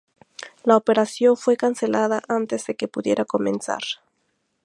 La 0.63 0.77
operación 0.77 1.37
fue 1.37 1.57
cancelada 1.57 2.23
antes 2.27 2.65
de 2.65 2.73
que 2.75 2.87
pudiera 2.87 3.23
comenzar. 3.23 3.81